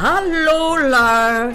[0.00, 1.52] Hallo Lar.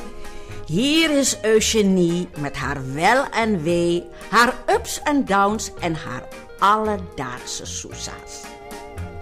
[0.66, 6.28] Hier is Eugenie met haar wel en wee, haar ups en downs en haar
[6.60, 8.44] alledaagse soesa's.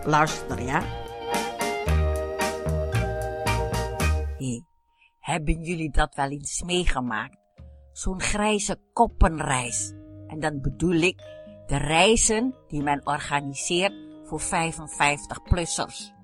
[0.05, 0.81] Luister ja.
[4.37, 4.65] Hey,
[5.19, 7.37] hebben jullie dat wel eens meegemaakt?
[7.91, 9.93] Zo'n grijze koppenreis.
[10.27, 11.17] En dan bedoel ik
[11.65, 13.93] de reizen die men organiseert
[14.23, 16.22] voor 55-plussers.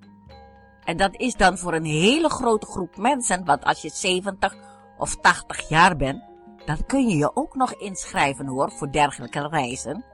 [0.90, 4.56] En dat is dan voor een hele grote groep mensen, want als je 70
[4.98, 6.24] of 80 jaar bent,
[6.66, 10.06] dan kun je je ook nog inschrijven hoor, voor dergelijke reizen.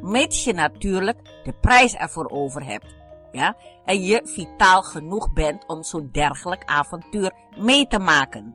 [0.00, 2.94] Mits je natuurlijk de prijs ervoor over hebt.
[3.32, 3.56] Ja?
[3.84, 8.52] En je vitaal genoeg bent om zo'n dergelijk avontuur mee te maken.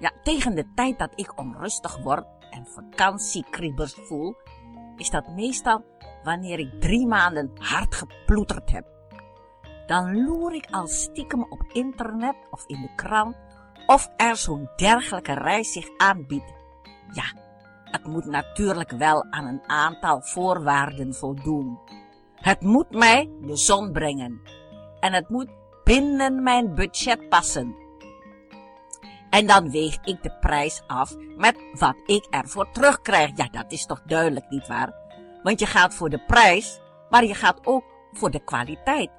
[0.00, 4.34] Ja, tegen de tijd dat ik onrustig word en vakantiekriebers voel,
[4.96, 5.84] is dat meestal
[6.22, 8.95] wanneer ik drie maanden hard geploeterd heb.
[9.86, 13.36] Dan loer ik al stiekem op internet of in de krant
[13.86, 16.54] of er zo'n dergelijke reis zich aanbiedt.
[17.12, 17.24] Ja,
[17.84, 21.78] het moet natuurlijk wel aan een aantal voorwaarden voldoen.
[22.34, 24.40] Het moet mij de zon brengen.
[25.00, 25.48] En het moet
[25.84, 27.76] binnen mijn budget passen.
[29.30, 33.30] En dan weeg ik de prijs af met wat ik ervoor terugkrijg.
[33.34, 34.94] Ja, dat is toch duidelijk, niet waar?
[35.42, 39.10] Want je gaat voor de prijs, maar je gaat ook voor de kwaliteit.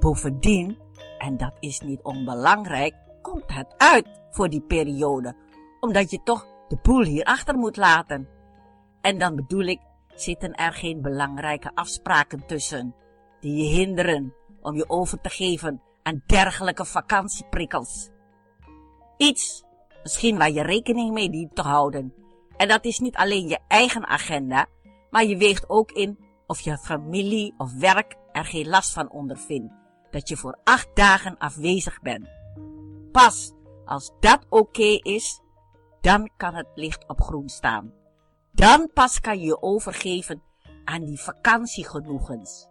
[0.00, 0.78] Bovendien,
[1.18, 5.34] en dat is niet onbelangrijk, komt het uit voor die periode.
[5.80, 8.28] Omdat je toch de boel hierachter moet laten.
[9.00, 9.80] En dan bedoel ik,
[10.14, 12.94] zitten er geen belangrijke afspraken tussen
[13.40, 18.10] die je hinderen om je over te geven aan dergelijke vakantieprikkels.
[19.16, 19.64] Iets,
[20.02, 22.14] misschien waar je rekening mee dient te houden.
[22.56, 24.66] En dat is niet alleen je eigen agenda,
[25.10, 29.77] maar je weegt ook in of je familie of werk er geen last van ondervindt.
[30.10, 32.28] Dat je voor acht dagen afwezig bent.
[33.12, 33.52] Pas
[33.84, 35.40] als dat oké is,
[36.00, 37.92] dan kan het licht op groen staan.
[38.52, 40.42] Dan pas kan je je overgeven
[40.84, 42.68] aan die vakantiegenoegens.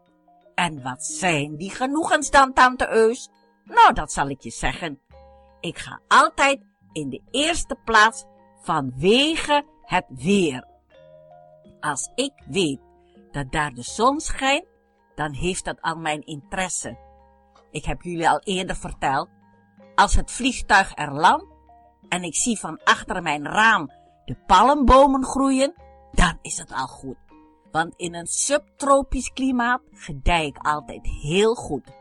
[0.55, 3.29] En wat zijn die genoegens dan, tante Eus?
[3.63, 4.99] Nou, dat zal ik je zeggen.
[5.59, 6.61] Ik ga altijd
[6.91, 8.25] in de eerste plaats
[8.61, 10.67] vanwege het weer.
[11.79, 12.79] Als ik weet
[13.31, 14.65] dat daar de zon schijnt,
[15.15, 16.97] dan heeft dat al mijn interesse.
[17.72, 19.29] Ik heb jullie al eerder verteld,
[19.95, 21.45] als het vliegtuig er landt
[22.09, 23.91] en ik zie van achter mijn raam
[24.25, 25.73] de palmbomen groeien,
[26.11, 27.17] dan is het al goed.
[27.72, 31.91] Want in een subtropisch klimaat gedij ik altijd heel goed.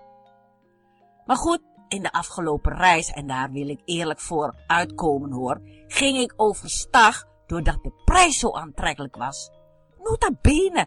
[1.26, 6.18] Maar goed, in de afgelopen reis, en daar wil ik eerlijk voor uitkomen hoor, ging
[6.18, 9.50] ik overstag doordat de prijs zo aantrekkelijk was.
[9.98, 10.86] Nota bene,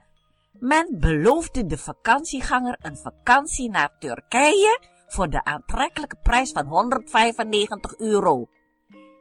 [0.59, 8.47] men beloofde de vakantieganger een vakantie naar Turkije voor de aantrekkelijke prijs van 195 euro.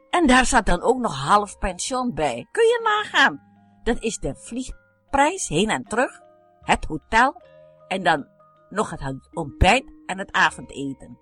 [0.09, 2.47] En daar zat dan ook nog half pension bij.
[2.51, 3.41] Kun je nagaan?
[3.83, 6.21] Dat is de vliegprijs heen en terug,
[6.61, 7.41] het hotel
[7.87, 8.27] en dan
[8.69, 11.17] nog het ontbijt en het avondeten.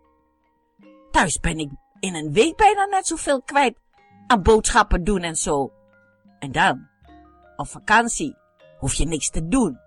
[1.11, 3.79] Thuis ben ik in een week bijna net zoveel kwijt
[4.27, 5.71] aan boodschappen doen en zo.
[6.39, 6.87] En dan,
[7.55, 8.35] op vakantie,
[8.77, 9.79] hoef je niks te doen.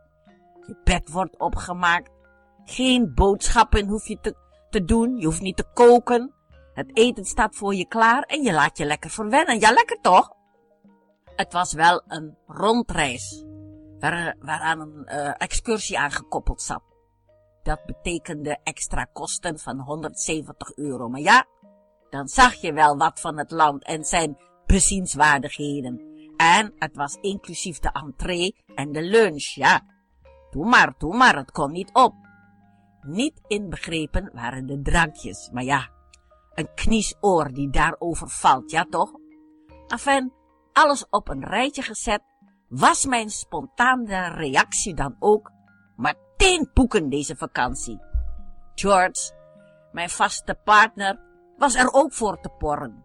[0.71, 2.11] Je bed wordt opgemaakt.
[2.65, 4.35] Geen boodschappen hoef je te,
[4.71, 5.17] te doen.
[5.17, 6.35] Je hoeft niet te koken.
[6.75, 9.61] Het eten staat voor je klaar en je laat je lekker verwennen.
[9.61, 10.31] Ja, lekker toch?
[11.37, 13.45] Het was wel een rondreis,
[13.99, 16.83] waar, waaraan een uh, excursie aangekoppeld zat.
[17.63, 21.09] Dat betekende extra kosten van 170 euro.
[21.09, 21.45] Maar ja,
[22.11, 26.01] dan zag je wel wat van het land en zijn bezienswaardigheden.
[26.37, 29.99] En het was inclusief de entree en de lunch, ja.
[30.51, 32.15] Doe maar, doe maar, het kon niet op.
[33.03, 35.89] Niet inbegrepen waren de drankjes, maar ja,
[36.55, 39.13] een kniesoor die daarover valt, ja toch?
[39.87, 40.33] Enfin,
[40.73, 42.23] alles op een rijtje gezet,
[42.69, 45.51] was mijn spontane reactie dan ook
[45.97, 48.01] meteen boeken deze vakantie.
[48.75, 49.33] George,
[49.93, 51.21] mijn vaste partner,
[51.57, 53.05] was er ook voor te porren.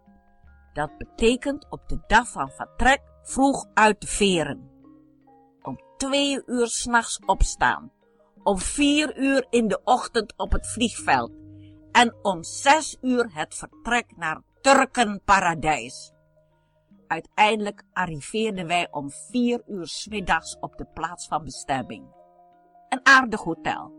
[0.73, 4.69] Dat betekent op de dag van vertrek vroeg uit de veren.
[5.97, 7.91] Twee uur s'nachts opstaan.
[8.43, 11.31] Om vier uur in de ochtend op het vliegveld.
[11.91, 16.13] En om zes uur het vertrek naar Turkenparadijs.
[17.07, 22.05] Uiteindelijk arriveerden wij om vier uur s middags op de plaats van bestemming.
[22.89, 23.93] Een aardig hotel.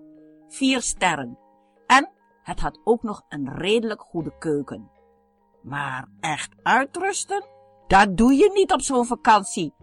[0.48, 1.38] Vier sterren.
[1.86, 2.10] En
[2.42, 4.90] het had ook nog een redelijk goede keuken.
[5.62, 7.44] Maar echt uitrusten?
[7.86, 9.74] Dat doe je niet op zo'n vakantie.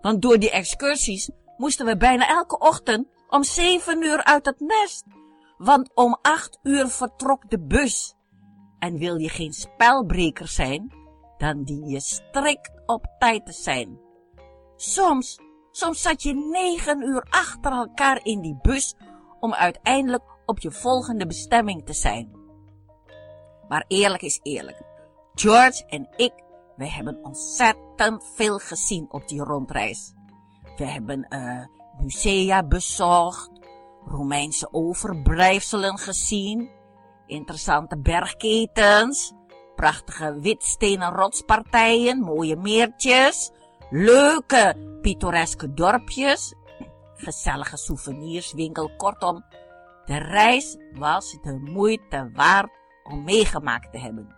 [0.00, 5.04] Want door die excursies moesten we bijna elke ochtend om zeven uur uit het nest.
[5.56, 8.14] Want om acht uur vertrok de bus.
[8.78, 10.92] En wil je geen spelbreker zijn,
[11.38, 14.00] dan dien je strikt op tijd te zijn.
[14.76, 15.38] Soms,
[15.70, 18.94] soms zat je negen uur achter elkaar in die bus
[19.40, 22.36] om uiteindelijk op je volgende bestemming te zijn.
[23.68, 24.82] Maar eerlijk is eerlijk.
[25.34, 26.32] George en ik,
[26.76, 30.14] wij hebben ontzettend veel gezien op die rondreis.
[30.78, 31.64] We hebben uh,
[32.02, 33.50] musea bezocht,
[34.06, 36.70] Romeinse overblijfselen gezien,
[37.26, 39.32] interessante bergketens,
[39.74, 43.50] prachtige witstenen rotspartijen, mooie meertjes,
[43.90, 46.54] leuke pittoreske dorpjes,
[47.14, 49.44] gezellige souvenirswinkel, kortom,
[50.04, 52.70] de reis was de moeite waard
[53.04, 54.36] om meegemaakt te hebben.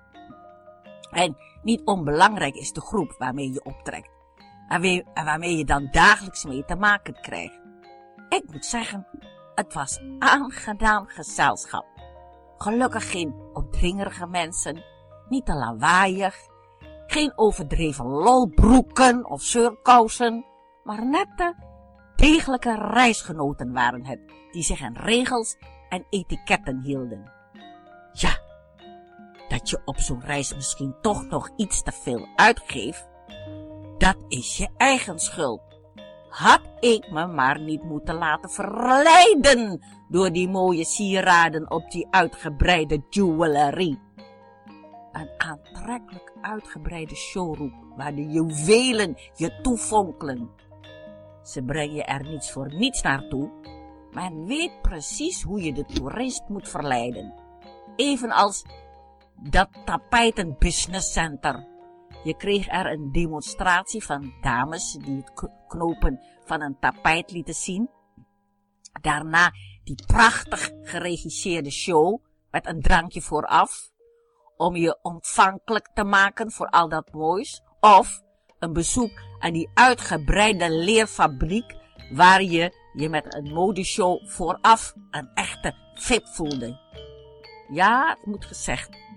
[1.11, 4.20] En niet onbelangrijk is de groep waarmee je optrekt.
[4.71, 7.61] En waarmee je dan dagelijks mee te maken krijgt.
[8.29, 9.07] Ik moet zeggen,
[9.55, 11.87] het was aangenaam gezelschap.
[12.57, 14.85] Gelukkig geen opdringerige mensen,
[15.29, 16.37] niet te lawaaiig,
[17.07, 20.45] geen overdreven lolbroeken of zeurkousen,
[20.85, 21.55] maar nette,
[22.17, 24.21] degelijke reisgenoten waren het,
[24.51, 25.57] die zich aan regels
[25.89, 27.33] en etiketten hielden.
[28.13, 28.39] Ja,
[29.49, 33.10] dat je op zo'n reis misschien toch nog iets te veel uitgeeft,
[34.01, 35.61] dat is je eigen schuld.
[36.29, 43.03] Had ik me maar niet moeten laten verleiden door die mooie sieraden op die uitgebreide
[43.11, 43.99] jewelry.
[45.13, 50.51] Een aantrekkelijk uitgebreide showroom waar de juwelen je toefonkelen.
[51.43, 53.51] Ze brengen je er niets voor niets naartoe,
[54.13, 57.35] maar weet precies hoe je de toerist moet verleiden.
[57.97, 58.65] Evenals
[59.43, 61.70] dat tapijten business center.
[62.23, 67.91] Je kreeg er een demonstratie van dames die het knopen van een tapijt lieten zien.
[69.01, 69.53] Daarna
[69.85, 73.91] die prachtig geregisseerde show met een drankje vooraf.
[74.57, 77.63] Om je ontvankelijk te maken voor al dat moois.
[77.81, 78.21] Of
[78.59, 81.77] een bezoek aan die uitgebreide leerfabriek
[82.15, 86.79] waar je je met een modeshow vooraf een echte VIP voelde.
[87.69, 89.10] Ja, het moet gezegd.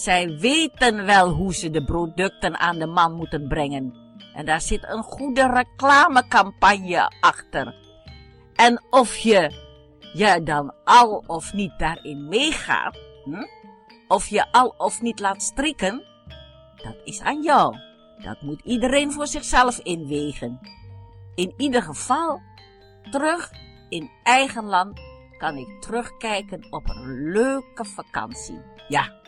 [0.00, 3.94] Zij weten wel hoe ze de producten aan de man moeten brengen.
[4.34, 7.74] En daar zit een goede reclamecampagne achter.
[8.54, 9.50] En of je
[10.12, 13.44] je dan al of niet daarin meegaat, hm?
[14.08, 16.02] of je al of niet laat strikken,
[16.76, 17.76] dat is aan jou.
[18.22, 20.60] Dat moet iedereen voor zichzelf inwegen.
[21.34, 22.40] In ieder geval,
[23.10, 23.50] terug
[23.88, 25.00] in eigen land
[25.38, 28.58] kan ik terugkijken op een leuke vakantie.
[28.88, 29.18] Ja,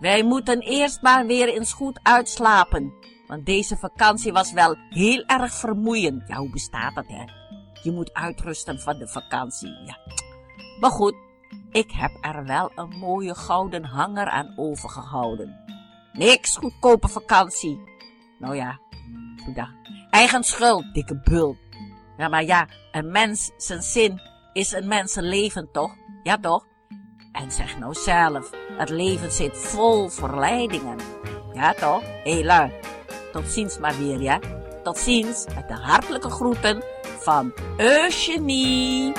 [0.00, 2.92] wij moeten eerst maar weer eens goed uitslapen.
[3.26, 6.28] Want deze vakantie was wel heel erg vermoeiend.
[6.28, 7.24] Ja, hoe bestaat dat, hè?
[7.82, 9.68] Je moet uitrusten van de vakantie.
[9.68, 9.98] Ja.
[10.80, 11.14] Maar goed,
[11.70, 15.56] ik heb er wel een mooie gouden hanger aan overgehouden.
[16.12, 17.80] Niks goedkope vakantie.
[18.38, 18.78] Nou ja,
[19.44, 19.68] goed
[20.10, 21.56] Eigen schuld, dikke bul.
[22.16, 24.20] Ja, maar ja, een mens, zijn zin
[24.52, 25.94] is een mens leven, toch?
[26.22, 26.66] Ja, toch?
[27.32, 30.96] En zeg nou zelf, het leven zit vol verleidingen.
[31.52, 32.02] Ja, toch?
[32.24, 32.70] Hé,
[33.32, 34.38] Tot ziens maar weer, ja?
[34.82, 36.82] Tot ziens met de hartelijke groeten
[37.18, 39.12] van Eugenie.